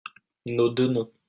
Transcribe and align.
Nos 0.47 0.69
deux 0.73 0.87
noms. 0.87 1.11